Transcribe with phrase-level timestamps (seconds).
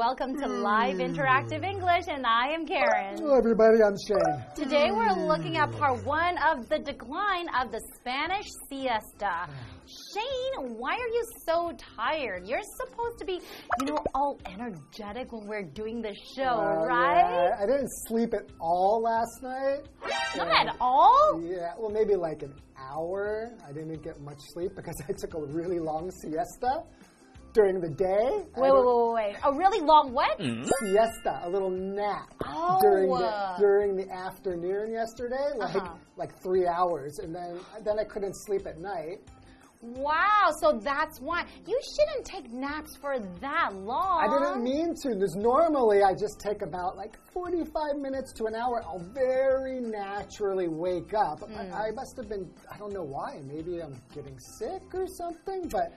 [0.00, 3.18] welcome to Live Interactive English, and I am Karen.
[3.18, 3.82] Hello, everybody.
[3.82, 4.42] I'm Shane.
[4.56, 9.46] Today we're looking at part one of the decline of the Spanish siesta.
[9.84, 12.46] Shane, why are you so tired?
[12.48, 13.42] You're supposed to be,
[13.80, 17.50] you know, all energetic when we're doing the show, Uh, right?
[17.50, 19.80] yeah, I didn't sleep at all last night.
[20.34, 21.42] Not at all.
[21.44, 23.52] Yeah, well, maybe like an hour.
[23.68, 26.84] I didn't get much sleep because I took a really long siesta
[27.52, 28.30] during the day.
[28.34, 29.36] Wait, wait, wait, wait, wait.
[29.44, 30.38] A really long what?
[30.38, 32.78] did- Siesta, a little nap Oh.
[32.80, 35.94] during the during the afternoon yesterday, like Uh-huh.
[36.16, 39.20] like three hours, and then then I couldn't sleep at night.
[39.82, 41.46] Wow, so that's why.
[41.66, 44.20] You shouldn't take naps for that long.
[44.22, 45.14] I didn't mean to.
[45.14, 48.82] Because normally I just take about like 45 minutes to an hour.
[48.84, 51.40] I'll very naturally wake up.
[51.40, 51.72] Hmm.
[51.72, 53.40] I, I must have been, I don't know why.
[53.46, 55.94] Maybe I'm getting sick or something, but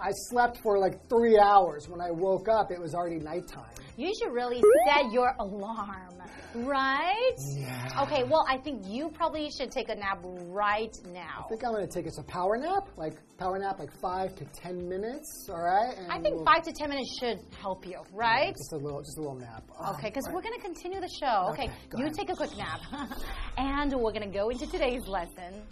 [0.00, 1.88] I slept for like three hours.
[1.88, 3.70] When I woke up, it was already nighttime.
[3.96, 6.14] You should really set your alarm,
[6.54, 7.34] right?
[7.56, 8.02] Yeah.
[8.04, 11.46] Okay, well, I think you probably should take a nap right now.
[11.46, 14.36] I think I'm going to take us a power nap, like power nap, like five
[14.36, 15.96] to 10 minutes, all right?
[15.98, 18.54] And I think we'll- five to ten minutes should help you, right?
[18.54, 19.64] Just a little, just a little nap.
[19.80, 20.34] Oh, Okay, because right.
[20.34, 21.48] we're going to continue the show.
[21.50, 22.14] Okay, Okay, you ahead.
[22.14, 22.80] take a quick nap.
[23.56, 25.64] and we're going to go into today's lesson.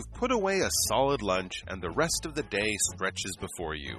[0.00, 3.98] You've put away a solid lunch and the rest of the day stretches before you.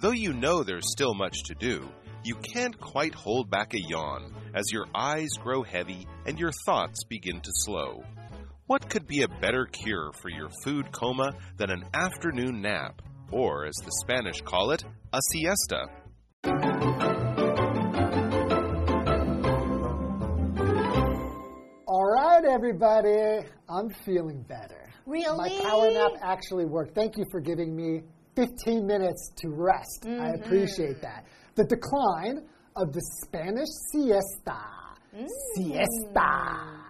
[0.00, 1.86] Though you know there's still much to do,
[2.24, 7.04] you can't quite hold back a yawn as your eyes grow heavy and your thoughts
[7.10, 8.02] begin to slow.
[8.68, 13.66] What could be a better cure for your food coma than an afternoon nap, or
[13.66, 14.82] as the Spanish call it,
[15.12, 15.84] a siesta?
[21.86, 23.46] All right, everybody.
[23.68, 24.93] I'm feeling better.
[25.06, 25.36] Really?
[25.58, 26.94] My power nap actually worked.
[26.94, 28.02] Thank you for giving me
[28.36, 30.04] 15 minutes to rest.
[30.06, 30.42] I Mm-hmm.
[30.44, 31.24] appreciate that.
[31.56, 32.42] The decline
[32.76, 34.58] of the Spanish siesta.
[35.14, 35.28] Mm.
[35.54, 36.80] Siesta.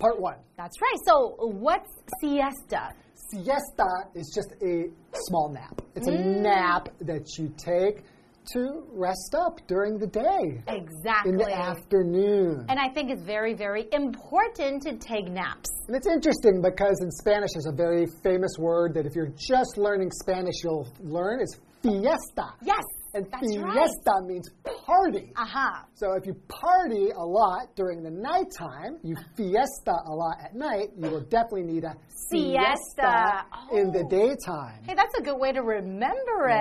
[0.00, 0.36] Part one.
[0.56, 0.96] That's right.
[1.06, 1.90] So, what's
[2.20, 2.90] siesta?
[3.30, 4.84] Siesta is just a
[5.14, 5.80] small nap.
[5.96, 6.42] It's a Mm.
[6.42, 8.04] nap that you take
[8.52, 10.62] to rest up during the day.
[10.68, 11.32] Exactly.
[11.32, 12.66] In the afternoon.
[12.68, 15.70] And I think it's very, very important to take naps.
[15.88, 19.76] And it's interesting because in Spanish there's a very famous word that if you're just
[19.76, 22.54] learning Spanish you'll learn is fiesta.
[22.62, 22.82] Yes,
[23.14, 24.24] And that's fiesta right.
[24.26, 24.48] means
[24.86, 25.32] party.
[25.36, 25.84] Aha.
[25.94, 30.88] So if you party a lot during the nighttime, you fiesta a lot at night,
[30.96, 31.94] you will definitely need a
[32.30, 33.44] Siesta.
[33.72, 34.08] in the Oh.
[34.08, 34.82] daytime.
[34.86, 36.52] Hey, that's a good way to remember it.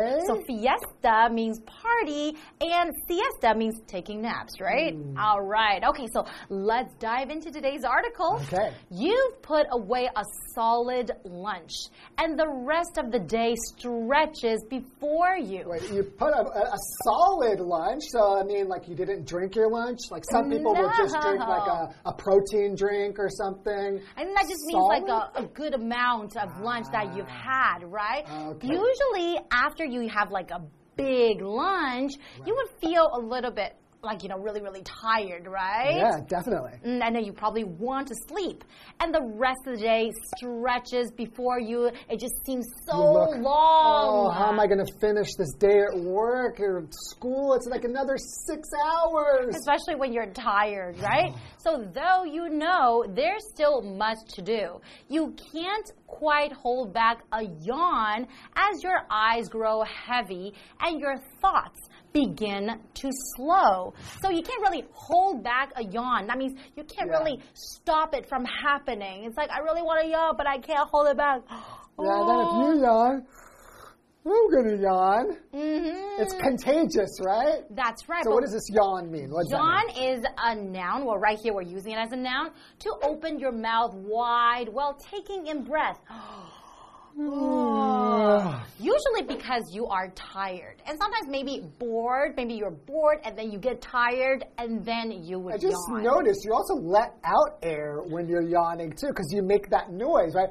[0.00, 0.22] Right?
[0.26, 4.94] So fiesta means party and siesta means taking naps, right?
[4.94, 5.18] Hmm.
[5.18, 5.82] All right.
[5.84, 8.40] Okay, so let's dive into today's article.
[8.52, 8.72] Okay.
[8.90, 10.22] You've put away a
[10.54, 11.72] solid lunch
[12.16, 15.64] and the rest of the day stretches before you.
[15.66, 19.56] Wait, you put a, a, a solid lunch, so I mean, like you didn't drink
[19.56, 19.98] your lunch.
[20.10, 24.00] Like some people will just drink like a, a protein drink or something.
[24.16, 27.74] I think that just means like a, a good amount of lunch that you've ah.
[27.74, 28.24] had, right?
[28.28, 28.68] Okay.
[28.68, 30.60] Usually, after you have like a
[30.96, 32.12] big lunch,
[32.46, 35.96] you would feel a little bit like, you know, really, really tired, right?
[35.96, 36.78] Yeah, definitely.
[36.84, 38.62] Mm, I know you probably want to sleep.
[39.00, 41.90] And the rest of the day stretches before you.
[42.08, 44.26] It just seems so look, long.
[44.26, 47.54] Oh, how am I going to finish this day at work or school?
[47.54, 49.56] It's like another six hours.
[49.56, 51.32] especially when you're tired, right?
[51.60, 57.42] So, though you know there's still much to do, you can't quite hold back a
[57.62, 61.80] yawn as your eyes grow heavy and your thoughts
[62.12, 63.94] begin to slow.
[64.22, 66.26] So, you can't really hold back a yawn.
[66.26, 67.18] That means you can't Yeah.
[67.18, 69.24] really stop it from happening.
[69.24, 71.42] It's like, I really want to yawn, but I can't hold it back.
[72.00, 73.26] Yeah, then if you yawn,
[74.24, 75.36] I'm going to yawn.
[75.52, 77.64] hmm It's contagious, right?
[77.70, 78.22] That's right.
[78.22, 79.30] So, what does this yawn mean?
[79.32, 80.18] What does Yawn mean?
[80.20, 81.04] is a noun.
[81.06, 82.50] Well, right here we're using it as a noun
[82.80, 85.98] to open your mouth wide while taking in breath.
[88.78, 90.76] Usually because you are tired.
[90.86, 95.40] And sometimes maybe bored, maybe you're bored and then you get tired and then you
[95.40, 96.04] would I just yawn.
[96.04, 100.34] noticed you also let out air when you're yawning too, because you make that noise,
[100.34, 100.50] right?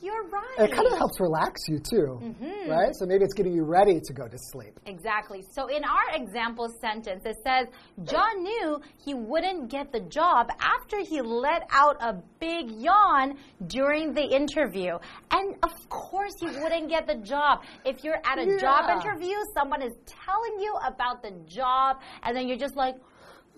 [0.00, 0.58] You're right.
[0.58, 2.70] It kind of helps relax you too, Mm-hmm.
[2.70, 2.94] right?
[2.94, 4.78] So maybe it's getting you ready to go to sleep.
[4.86, 5.42] Exactly.
[5.52, 7.66] So in our example sentence, it says
[8.04, 13.36] John knew he wouldn't get the job after he let out a big yawn
[13.66, 14.98] during the interview.
[15.30, 17.62] And of course, he wouldn't get the job.
[17.84, 22.48] If you're at a job interview, someone is telling you about the job, and then
[22.48, 22.94] you're just like,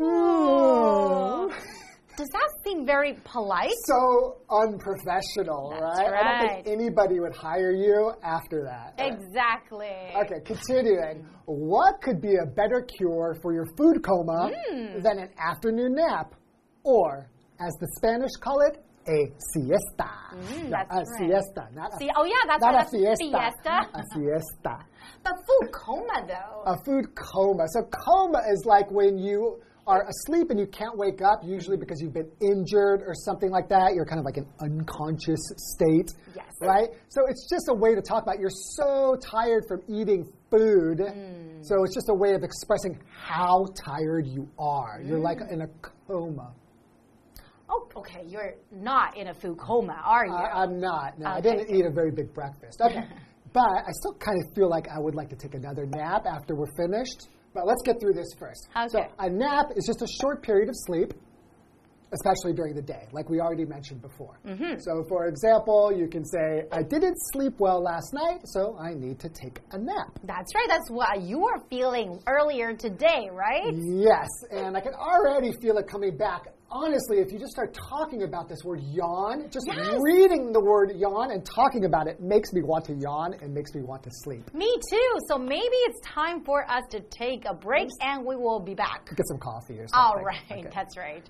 [0.01, 1.53] Oh.
[2.17, 3.73] Does that seem very polite?
[3.87, 6.15] So unprofessional, That's right?
[6.15, 8.95] I don't think anybody would hire you after that.
[8.99, 9.91] Exactly.
[10.23, 11.27] Okay, continuing.
[11.47, 15.03] What could be a better cure for your food coma Hmm.
[15.03, 16.35] than an afternoon nap?
[16.85, 17.29] Or,
[17.61, 20.11] as the Spanish call it, a siesta.
[20.33, 21.07] No, Mm, that's a right.
[21.19, 23.27] siesta, not a, See, oh yeah, that's not right, a that's fiesta.
[23.27, 23.91] fiesta.
[23.93, 24.85] A siesta.
[25.23, 26.63] But food coma though.
[26.73, 27.65] A food coma.
[27.69, 32.01] So, coma is like when you are asleep and you can't wake up, usually because
[32.01, 33.95] you've been injured or something like that.
[33.95, 36.11] You're kind of like an unconscious state.
[36.35, 36.47] Yes.
[36.61, 36.89] Right?
[37.09, 41.01] So, it's just a way to talk about you're so tired from eating food.
[41.01, 41.63] Hmm.
[41.63, 45.01] So, it's just a way of expressing how tired you are.
[45.05, 45.53] You're like Hmm.
[45.55, 45.69] in a
[46.09, 46.53] coma.
[47.71, 50.33] oh, okay, you're not in a food coma, are you?
[50.33, 51.19] I, I'm not.
[51.19, 52.81] No, I didn't eat a very big breakfast.
[52.81, 53.03] Okay.
[53.53, 56.55] but I still kind of feel like I would like to take another nap after
[56.55, 57.29] we're finished.
[57.55, 58.69] But let's get through this first.
[58.89, 61.15] So, a nap is just a short period of sleep,
[62.13, 64.39] especially during the day, like we already mentioned before.
[64.47, 64.79] Mm-hmm.
[64.79, 69.19] So, for example, you can say, I didn't sleep well last night, so I need
[69.21, 70.19] to take a nap.
[70.25, 70.67] That's right.
[70.69, 73.73] That's what you were feeling earlier today, right?
[73.75, 76.49] Yes, and I can already feel it coming back.
[76.71, 79.97] Honestly, if you just start talking about this word yawn, just Yes.
[80.03, 83.73] reading the word yawn and talking about it makes me want to yawn and makes
[83.75, 84.53] me want to sleep.
[84.55, 85.11] Me too.
[85.29, 89.07] So maybe it's time for us to take a break and we will be back.
[89.15, 89.95] Get some coffee or something.
[89.95, 90.41] All right.
[90.51, 90.69] Okay.
[90.75, 91.25] That's right.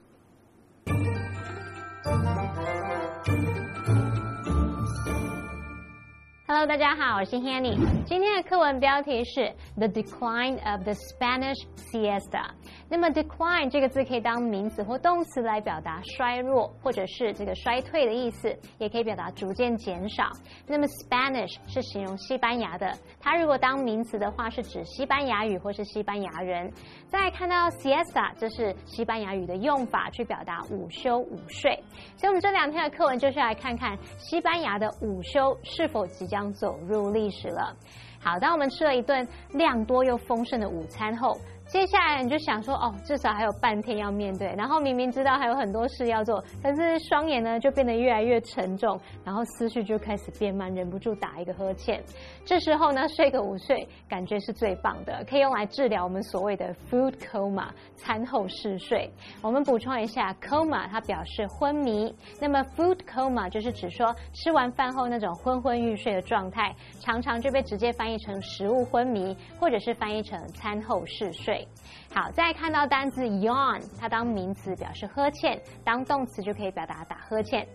[6.47, 7.77] Hello，大家好，我是 Hanny。
[8.06, 12.50] 今天的课文标题是 The Decline of the Spanish Siesta。
[12.88, 20.25] 那么 decline 这个字可以当名词或动词来表达衰弱或者是这个衰退的意思，也可以表达逐渐减少。
[20.67, 26.73] 那么 Spanish 是形容西班牙的，它如果当名词的话是指西班牙语或是西班牙人。
[27.09, 31.79] 再看到 siesta，这是西班牙语的用法，去表达午休、午睡。
[32.17, 37.75] 所以，我们这两天的课文就是来看看西班牙的午休是否即将走入历史了。
[38.21, 41.37] 好，当我们吃了一顿量多又丰盛的午餐后，
[41.75, 52.00] 接下来你就想说，哦，至少还有半天要面对，然后明明知道还有很多事要做，但是双眼呢就变得越来越沉重，然后思绪就开始变慢，忍不住打一个呵欠。
[52.44, 57.67] 这时候呢，睡个午睡，感觉是最棒的，可以用来治疗我们所谓的 food coma
[57.97, 59.11] 餐后嗜睡。
[59.43, 71.63] 我们补充一下，coma 它表示昏迷，那么 food coma 就是指说吃完饭后那种昏昏欲睡的状态，常常就被直接翻译成食物昏迷，或者是翻译成餐后嗜睡。
[72.12, 77.66] 好，再看到单字 yawn，它当名词表示呵欠，当动词就可以表达打呵欠。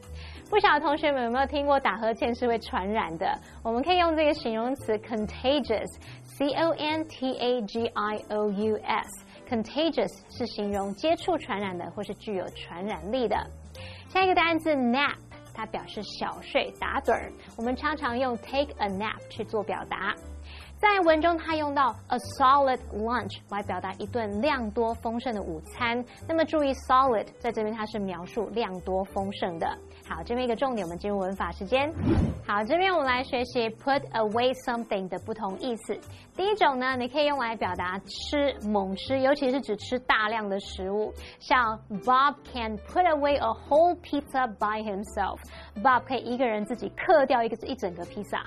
[0.50, 3.38] 不晓得同学们有没有听过打呵欠是会传染的？
[3.64, 9.26] 我们可以用这个形容词 contagious，c o n t a g i o u s。
[9.50, 13.36] contagious 是形容接触传染的或是具有传染力的。
[14.08, 15.16] 下一个单词 nap，
[15.54, 17.32] 它表示小睡、打盹儿。
[17.58, 20.14] 我们常常用 take a nap 去做表达。
[20.80, 26.04] 在文中，它用到 a solid lunch 来表达一顿量多丰盛的午餐。
[26.26, 29.68] 那么注意 solid 在这边它是描述量多丰盛的。
[30.08, 31.94] 好，这边一个重点，我们进入文法时间。
[32.48, 36.00] 好，这边我们来学习 put away something 的不同意思。
[36.40, 41.14] 第一种呢，你可以用来表达吃、猛吃，尤其是指吃大量的食物。
[41.38, 45.38] 像 Bob can put away a whole pizza by himself。
[45.84, 48.42] Bob 可以一个人自己嗑掉一个一整个披萨。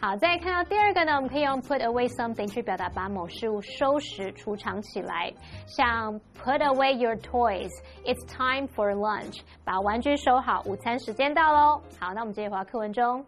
[0.00, 5.28] 好，再看到第二个呢，我们可以用 put away something 去表达把某事物收拾、储藏起来。
[5.66, 7.72] 像 put away your toys。
[8.04, 9.40] It's time for lunch。
[9.64, 11.82] 把玩具收好，午餐时间到喽。
[11.98, 13.26] 好，那我们接着回到课文中。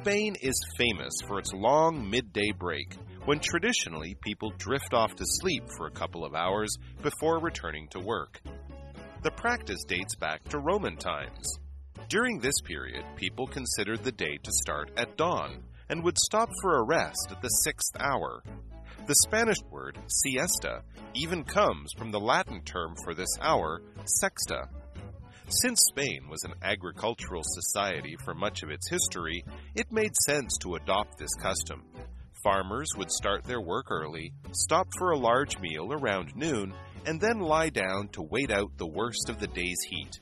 [0.00, 2.96] Spain is famous for its long midday break,
[3.26, 8.00] when traditionally people drift off to sleep for a couple of hours before returning to
[8.00, 8.40] work.
[9.22, 11.58] The practice dates back to Roman times.
[12.08, 16.78] During this period, people considered the day to start at dawn and would stop for
[16.78, 18.42] a rest at the sixth hour.
[19.06, 20.82] The Spanish word siesta
[21.14, 23.80] even comes from the Latin term for this hour,
[24.22, 24.66] sexta.
[25.48, 30.76] Since Spain was an agricultural society for much of its history, it made sense to
[30.76, 31.84] adopt this custom.
[32.42, 36.74] Farmers would start their work early, stop for a large meal around noon,
[37.06, 40.18] and then lie down to wait out the worst of the day's heat.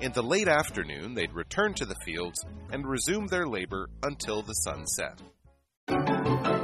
[0.00, 4.52] In the late afternoon, they'd return to the fields and resume their labor until the
[4.52, 6.57] sun set.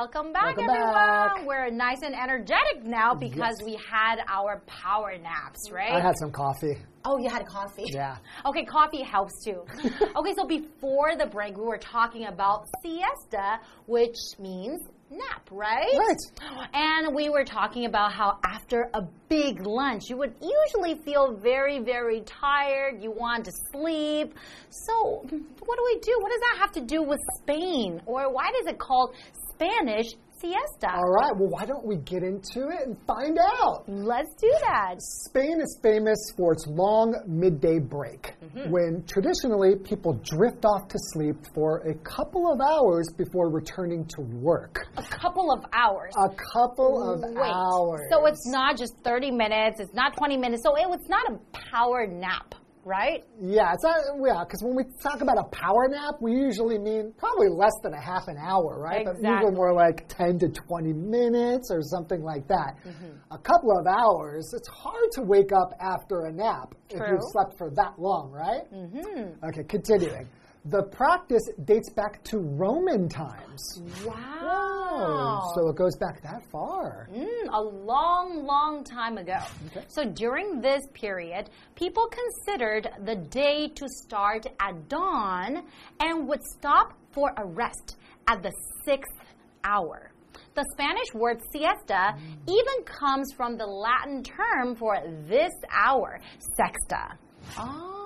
[0.00, 0.94] Welcome back, Welcome everyone.
[0.94, 1.46] back.
[1.46, 5.92] We're nice and energetic now because we had our power naps, right?
[5.92, 6.78] I had some coffee.
[7.04, 7.84] Oh, you had coffee.
[7.84, 8.16] Yeah.
[8.46, 9.62] Okay, coffee helps too.
[10.16, 14.80] okay, so before the break, we were talking about siesta, which means
[15.10, 15.92] nap, right?
[15.96, 16.70] Right.
[16.72, 21.78] And we were talking about how after a big lunch, you would usually feel very,
[21.80, 23.02] very tired.
[23.02, 24.34] You want to sleep.
[24.70, 26.16] So, what do we do?
[26.20, 28.00] What does that have to do with Spain?
[28.06, 29.14] Or why is it called
[29.60, 30.06] Spanish
[30.40, 30.88] siesta?
[30.94, 33.84] All right, well, why don't we get into it and find out?
[33.86, 34.94] Let's do that.
[34.98, 38.70] Spain is famous for its long midday break, Mm-hmm.
[38.70, 44.22] when traditionally people drift off to sleep for a couple of hours before returning to
[44.22, 44.76] work.
[44.96, 46.12] A couple of hours.
[46.16, 47.36] A couple of Wait.
[47.52, 48.00] hours.
[48.10, 50.62] So it's not just 30 minutes, it's not 20 minutes.
[50.64, 51.38] So it, it's not a
[51.70, 53.24] power nap, right?
[53.40, 57.12] Yeah, it's not, yeah, because when we talk about a power nap, we usually mean
[57.18, 59.04] probably less than a half an hour, right?
[59.04, 59.30] But Exactly.
[59.30, 62.76] usually more like 10 to 20 minutes or something like that.
[62.86, 63.16] Mm-hmm.
[63.30, 67.56] A couple of hours, it's hard to wake up after a nap if you've slept
[67.58, 68.62] for that long, right?
[68.72, 69.44] Mm-hmm.
[69.46, 70.28] Okay, continuing.
[70.66, 73.82] The practice dates back to Roman times.
[74.04, 75.40] Wow.
[75.54, 77.08] So it goes back that far.
[77.14, 79.38] Mm, a long, long time ago.
[79.68, 79.86] Okay.
[79.88, 85.62] So during this period, people considered the day to start at dawn
[85.98, 87.96] and would stop for a rest
[88.28, 88.52] at the
[88.84, 89.16] sixth
[89.64, 90.10] hour.
[90.54, 96.20] The Spanish word siesta even comes from the Latin term for this hour,
[96.58, 97.16] sexta.
[97.56, 97.99] Oh.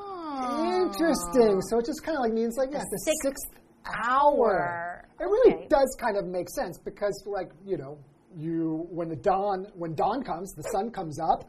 [0.83, 1.61] Interesting.
[1.71, 3.65] So it just kind of like means like, yes, the sixth sixth
[4.05, 5.05] hour.
[5.21, 5.67] It really Okay.
[5.69, 7.99] does kind of make sense because, like, you know,
[8.37, 11.45] you when the dawn when dawn comes, the sun comes up.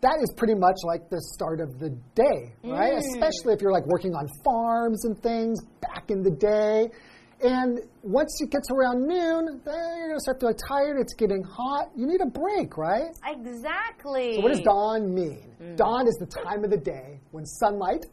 [0.00, 2.94] That is pretty much like the start of the day, right?
[2.94, 2.98] Mm.
[3.12, 6.90] Especially if you're like working on farms and things back in the day.
[7.42, 10.98] And once it gets around noon, then you're gonna start feeling tired.
[11.00, 11.90] It's getting hot.
[11.94, 13.10] You need a break, right?
[13.26, 14.36] Exactly.
[14.36, 15.54] So what does dawn mean?
[15.60, 15.76] Mm.
[15.76, 18.04] Dawn is the time of the day when sunlight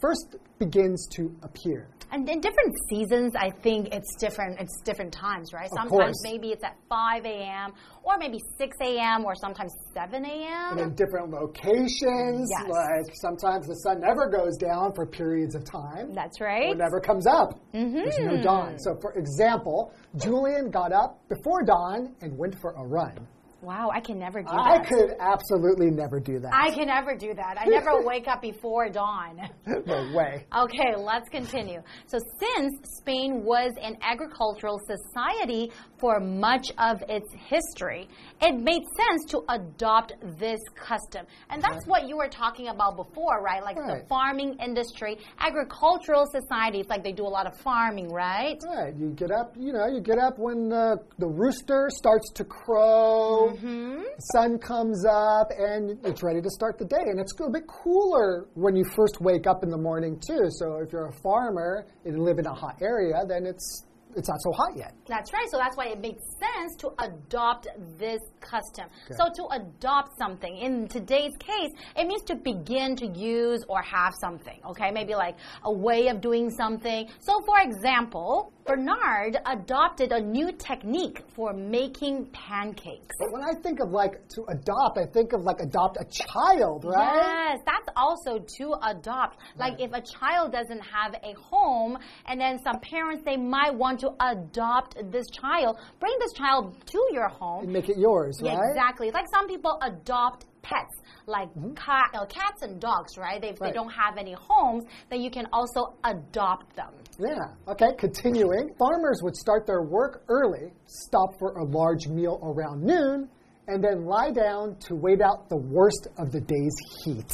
[0.00, 1.88] first begins to appear.
[2.12, 4.60] And in different seasons, I think it's different.
[4.60, 5.68] It's different times, right?
[5.70, 6.14] Sometimes course.
[6.22, 7.72] maybe it's at 5 a.m.
[8.04, 9.24] or maybe 6 a.m.
[9.24, 10.78] or sometimes 7 and a.m.
[10.78, 12.48] in different locations.
[12.48, 12.70] Yes.
[12.70, 16.14] Like sometimes the sun never goes down for periods of time.
[16.14, 16.76] That's Or right.
[16.76, 17.58] never comes up.
[17.74, 17.94] Mm-hmm.
[17.94, 18.78] There's no dawn.
[18.78, 23.26] So, for example, Julian got up before dawn and went for a run.
[23.66, 24.80] Wow, I can never do I that.
[24.80, 26.54] I could absolutely never do that.
[26.54, 27.56] I can never do that.
[27.58, 29.40] I never wake up before dawn.
[29.66, 30.46] no way.
[30.56, 31.80] Okay, let's continue.
[32.06, 38.08] So, since Spain was an agricultural society for much of its history,
[38.42, 41.26] it made sense to adopt this custom.
[41.50, 43.62] And that's what you were talking about before, right?
[43.62, 48.58] Like the farming industry, agricultural societies, like they do a lot of farming, right?
[48.66, 52.44] Right, you get up, you know, you get up when the, the rooster starts to
[52.44, 54.02] crow, Mm-hmm.
[54.02, 56.96] the sun comes up, and it's ready to start the day.
[57.00, 60.46] And it's a bit cooler when you first wake up in the morning, too.
[60.50, 63.85] So if you're a farmer and live in a hot area, then it's
[64.16, 64.94] it's not so hot yet.
[65.06, 65.46] That's right.
[65.50, 67.68] So that's why it makes sense to adopt
[67.98, 68.86] this custom.
[69.10, 74.14] So to adopt something, in today's case, it means to begin to use or have
[74.20, 74.58] something.
[74.70, 77.08] Okay, maybe like a way of doing something.
[77.20, 83.14] So for example, Bernard adopted a new technique for making pancakes.
[83.18, 86.84] But when I think of like to adopt, I think of like adopt a child,
[86.84, 87.14] right?
[87.14, 89.38] Yes, that's also to adopt.
[89.56, 94.00] Like if a child doesn't have a home, and then some parents they might want
[94.00, 97.64] to adopt this child, bring this child to your home.
[97.64, 98.70] And make it yours, Yeah, right?
[98.70, 99.10] exactly.
[99.12, 100.96] Like some people adopt pets,
[101.26, 103.42] like cat, uh, cats and dogs, right?
[103.44, 106.92] If they don't have any homes, then you can also adopt them.
[107.18, 107.72] Yeah.
[107.72, 108.74] Okay, continuing.
[108.78, 113.28] Farmers would start their work early, stop for a large meal around noon,
[113.68, 117.30] and then lie down to wait out the worst of the day's heat.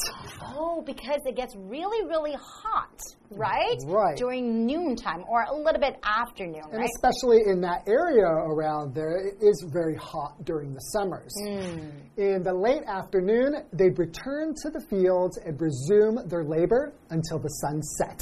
[0.56, 2.98] Oh, because it gets really, really hot,
[3.30, 3.76] right?
[3.86, 4.16] Right.
[4.16, 6.88] During noontime or a little bit afternoon, And right?
[6.96, 11.34] especially in that area around there, it is very hot during the summers.
[11.44, 11.88] Hmm.
[12.16, 17.48] In the late afternoon, they'd return to the fields and resume their labor until the
[17.48, 18.20] sun set.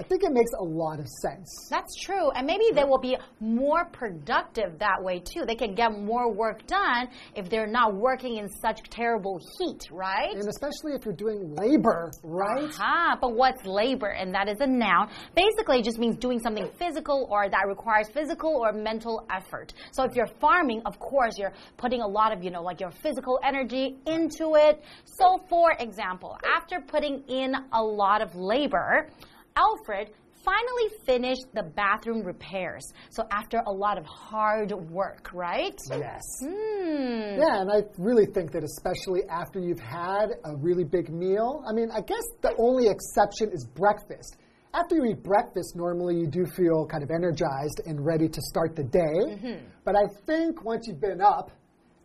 [0.00, 1.48] I think it makes a lot of sense.
[1.70, 2.30] That's true.
[2.32, 5.44] And maybe they will be more productive that way too.
[5.46, 10.34] They can get more work done if they're not working in such terrible heat, right?
[10.34, 12.74] And especially if you're doing labor, right?
[12.80, 14.08] Ah, but what's labor?
[14.08, 15.10] And that is a noun.
[15.36, 19.74] Basically, it just means doing something physical or that requires physical or mental effort.
[19.92, 22.90] So if you're farming, of course, you're putting a lot of, you know, like your
[22.90, 24.82] physical energy into it.
[25.04, 29.08] So, for example, after putting in a lot of labor,
[29.56, 30.10] Alfred
[30.44, 32.92] finally finished the bathroom repairs.
[33.10, 35.78] So after a lot of hard work, right?
[35.90, 36.22] Yes.
[36.40, 37.38] Hmm.
[37.38, 41.72] Yeah, and I really think that especially after you've had a really big meal, I
[41.72, 44.36] mean, I guess the only exception is breakfast.
[44.74, 48.74] After you eat breakfast, normally you do feel kind of energized and ready to start
[48.74, 48.98] the day.
[48.98, 49.66] Mm-hmm.
[49.84, 51.52] But I think once you've been up,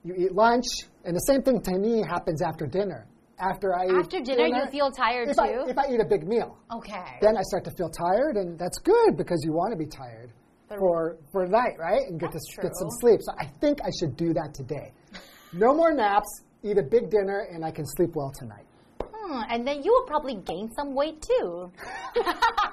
[0.03, 0.65] you eat lunch,
[1.03, 3.08] and the same thing to me happens after dinner.
[3.39, 5.41] After I After dinner, you feel tired if too?
[5.41, 7.17] I, if I eat a big meal, Okay.
[7.22, 10.31] then I start to feel tired, and that's good because you want to be tired
[10.67, 12.01] for for the night, right?
[12.08, 13.22] And get to That's get some sleep.
[13.24, 14.91] So I think I should do that today.
[15.53, 16.27] No more naps.
[16.62, 18.65] Eat a big dinner, and I can sleep well tonight.
[19.01, 21.72] Hmm, and then you will probably gain some weight too.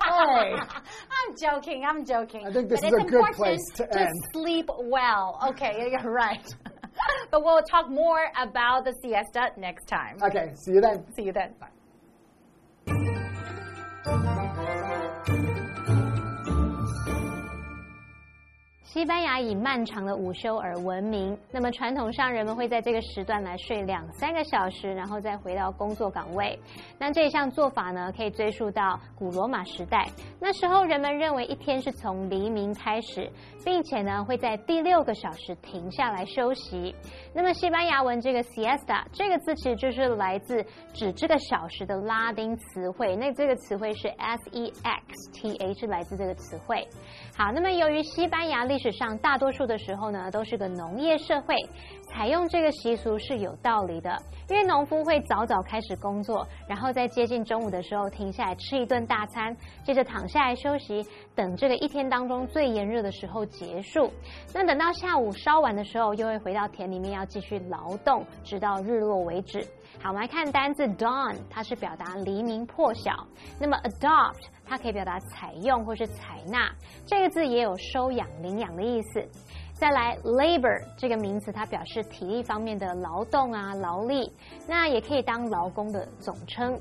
[0.06, 0.52] Hey.
[1.18, 1.84] I'm joking.
[1.86, 2.46] I'm joking.
[2.46, 4.08] I think this But is a good place to to end.
[4.32, 5.38] sleep well.
[5.50, 6.44] Okay, you're right.
[7.30, 10.16] But we'll talk more about the siesta next time.
[10.22, 11.04] Okay, see you then.
[11.14, 11.54] See you then.
[11.60, 11.68] Bye.
[18.96, 21.36] 西班牙以漫长的午休而闻名。
[21.52, 26.58] 那么传统上，人们会在这个时段来睡两三个小时，然后再回到工作岗位。
[26.98, 30.08] 那这项做法呢，可以追溯到古罗马时代。
[30.40, 33.30] 那时候人们认为一天是从黎明开始，
[33.66, 36.94] 并且呢会在第六个小时停下来休息。
[37.34, 43.14] 那么西班牙文这个 siesta 这个字其实就是来自指这个小时的拉丁词汇。
[43.14, 46.88] 那这个词汇是 s e x t a，是来自这个词汇。
[47.36, 51.56] 好，那么由于西班牙历史史上大多数的时候呢，都是个农业社会，
[52.08, 54.16] 采用这个习俗是有道理的。
[54.48, 64.08] 因为农夫会早早开始工作，然后在接近中午的时候停下来吃一顿大餐，接着躺下来休息，等这个一天当中最炎热的时候结束。
[64.54, 69.66] 那等到下午稍晚的时候，又会回到田里面要继续劳动，直到日落为止。
[70.00, 73.10] 好，我们来看单字 dawn，它是表达黎明破晓。
[73.58, 76.70] 那么 adopt，它可以表达采用或是采纳，
[77.06, 79.24] 这个字也有收养、领养的意思。
[79.72, 84.32] 再来，labor 这个名词，它表示体力方面的劳动啊、劳力，
[84.66, 86.80] 那也可以当劳工的总称。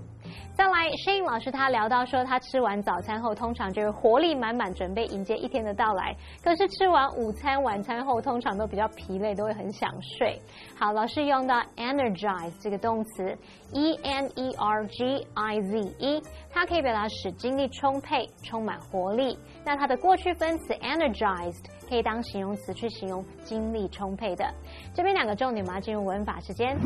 [0.54, 6.16] 再来，Shane 老师他聊到说，他吃完早餐后，通常就是活力满满，准备迎接一天的到来。
[6.42, 10.42] 可是吃完午餐、晚餐后，通常都比较疲累，都会很想睡。
[10.78, 13.38] 好，老师用到 energize 这个动词
[13.74, 19.38] ，e n e r g i z e，它可以表达使精力充沛、充满活力。
[19.66, 24.46] 那它的过去分词 energized 可以当形容词去形容精力充沛的。
[24.94, 26.78] 这边两个重点，我们要进入文法时间。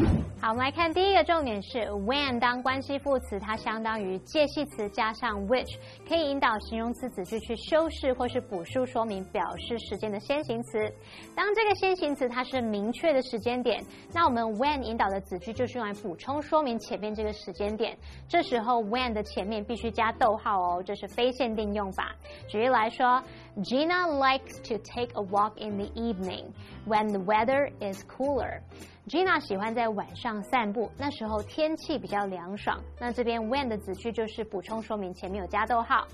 [0.42, 10.80] 好，我们来看第一个重点是 when 当关系副词，它相当于介系词加上 which，可以引导形容词子句去修饰或是补述说明表示时间的先行词。
[11.36, 13.84] 当这个先行词它是明确的时间点，
[14.14, 17.98] 那我们 when 引导的子句就是用来补充说明前面这个时间点。
[18.28, 22.16] 这时候 when 的前面必须加逗号哦，这是非限定用法。
[22.48, 23.22] 举例来说
[23.64, 26.54] ，Gina likes to take a walk in the evening
[26.88, 28.62] when the weather is cooler.
[29.08, 32.80] Gina 喜欢在晚上散步，那时候天气比较凉爽。
[33.00, 36.06] 那这边 when 的子句就是补充说明前面有加逗号。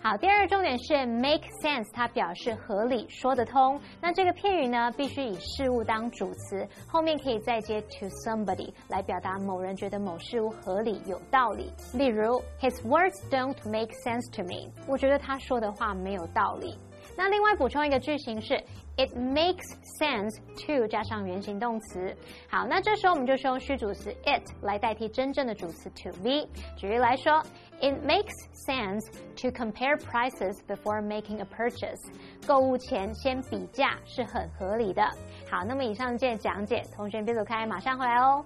[0.00, 3.78] 好，第二个重点是 make sense，它表示合理、说得通。
[4.00, 11.72] 那这个片语呢，必须以事物当主词，后面可以再接 to somebody 来表达某人觉得某事物合理、有道理。
[11.92, 14.72] 例如，His words don't make sense to me。
[14.86, 16.78] 我觉得他说的话没有道理。
[17.18, 18.54] 那另外补充一个句型是
[18.96, 19.66] It makes
[19.98, 22.16] sense to 加上原形动词。
[22.48, 26.48] 好，那这时候我们就是用虚主词 it 来代替真正的主词 to be。
[26.76, 27.42] 举例来说
[27.80, 28.32] ，It makes
[28.68, 29.04] sense
[29.42, 31.98] to compare prices before making a purchase。
[32.46, 35.02] 购物前先比价是很合理的。
[35.50, 38.44] 好，那么以上这讲解，同学别走开，马上回来哦。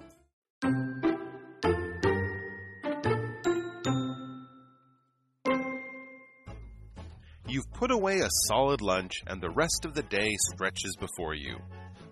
[7.83, 11.57] Put away a solid lunch, and the rest of the day stretches before you.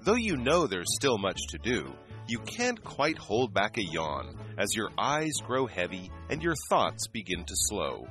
[0.01, 1.93] Though you know there's still much to do,
[2.27, 7.07] you can't quite hold back a yawn as your eyes grow heavy and your thoughts
[7.07, 8.05] begin to slow.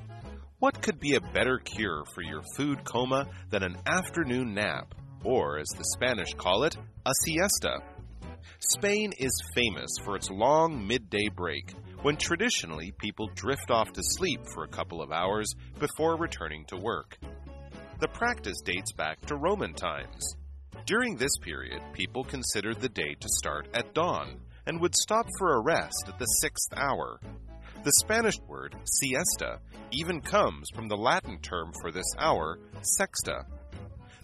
[0.59, 5.59] What could be a better cure for your food coma than an afternoon nap, or
[5.59, 7.83] as the Spanish call it, a siesta?
[8.73, 14.41] Spain is famous for its long midday break, when traditionally people drift off to sleep
[14.55, 17.19] for a couple of hours before returning to work.
[18.01, 20.35] The practice dates back to Roman times.
[20.87, 25.55] During this period, people considered the day to start at dawn and would stop for
[25.55, 27.21] a rest at the sixth hour.
[27.85, 29.59] The Spanish word siesta
[29.91, 33.45] even comes from the Latin term for this hour, sexta.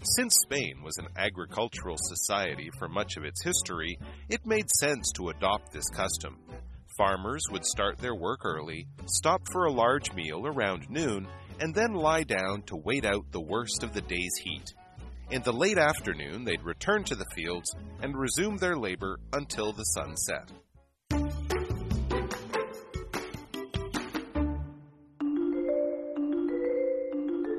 [0.01, 5.29] Since Spain was an agricultural society for much of its history, it made sense to
[5.29, 6.39] adopt this custom.
[6.97, 11.27] Farmers would start their work early, stop for a large meal around noon,
[11.59, 14.73] and then lie down to wait out the worst of the day's heat.
[15.29, 17.69] In the late afternoon, they'd return to the fields
[18.01, 20.51] and resume their labor until the sun set.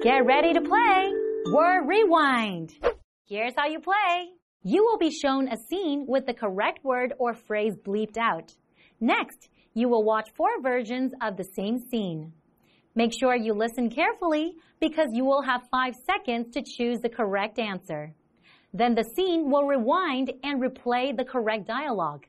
[0.02, 1.12] Get ready to play
[1.52, 2.72] Word Rewind.
[3.26, 4.28] Here's how you play.
[4.62, 8.54] You will be shown a scene with the correct word or phrase bleeped out.
[9.00, 12.32] Next, you will watch four versions of the same scene.
[12.98, 17.60] Make sure you listen carefully because you will have five seconds to choose the correct
[17.60, 18.12] answer.
[18.74, 22.26] Then the scene will rewind and replay the correct dialogue.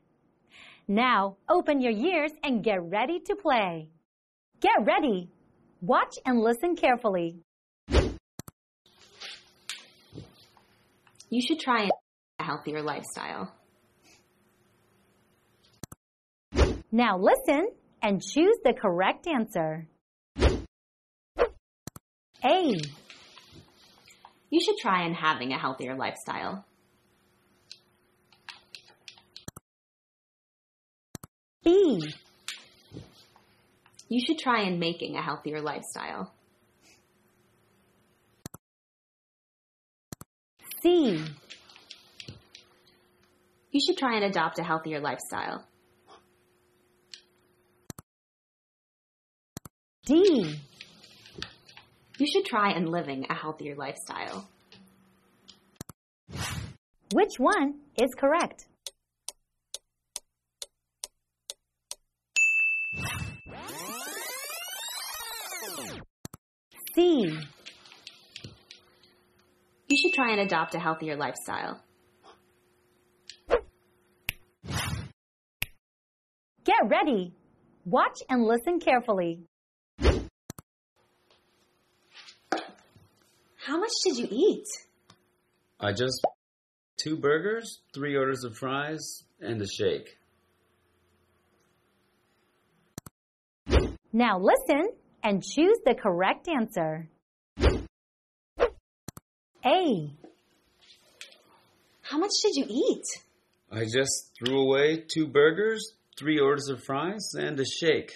[0.88, 3.90] Now, open your ears and get ready to play.
[4.62, 5.32] Get ready.
[5.82, 7.40] Watch and listen carefully.
[11.32, 11.90] You should try
[12.38, 13.52] a healthier lifestyle.
[16.92, 17.70] Now listen
[18.04, 19.88] and choose the correct answer.
[22.44, 22.82] A.
[24.50, 26.66] You should try and having a healthier lifestyle.
[31.64, 32.02] B.
[34.08, 36.34] You should try and making a healthier lifestyle.
[40.82, 41.24] C.
[43.72, 45.66] You should try and adopt a healthier lifestyle.
[50.06, 50.60] D.
[52.20, 54.50] You should try and living a healthier lifestyle.
[57.14, 58.68] Which one is correct?
[66.94, 67.38] C.
[69.88, 71.82] You should try and adopt a healthier lifestyle.
[76.66, 77.34] Get ready.
[77.86, 79.46] Watch and listen carefully.
[83.70, 84.66] How much did you eat?
[85.80, 86.26] I just
[86.98, 90.18] two burgers, three orders of fries, and a shake.
[94.12, 94.90] Now listen
[95.24, 97.10] and choose the correct answer.
[99.64, 100.14] A.
[102.02, 103.06] How much did you eat?
[103.72, 108.16] I just threw away two burgers, three orders of fries, and a shake.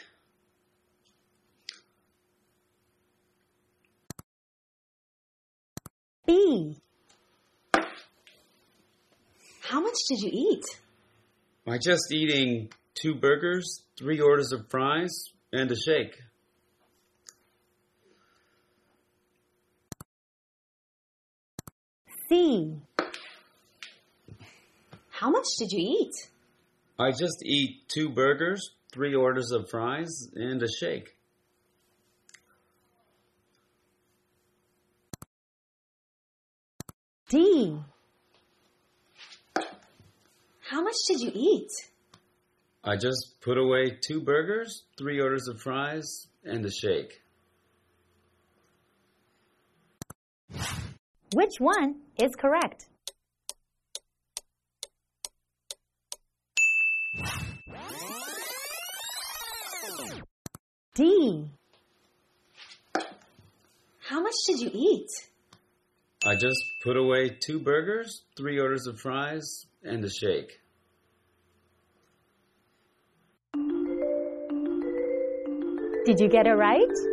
[6.26, 6.78] B.
[9.62, 10.64] How much did you eat?
[11.66, 15.12] By just eating two burgers, three orders of fries,
[15.52, 16.16] and a shake.
[22.30, 22.76] C.
[25.10, 26.30] How much did you eat?
[27.00, 31.16] I just eat two burgers, three orders of fries, and a shake.
[37.34, 37.80] D.
[40.70, 41.70] How much did you eat?
[42.84, 47.24] I just put away two burgers, three orders of fries, and a shake.
[51.34, 52.86] Which one is correct?
[60.94, 61.50] D.
[64.02, 65.10] How much did you eat?
[66.26, 70.62] I just put away two burgers, three orders of fries, and a shake.
[76.06, 77.13] Did you get it right?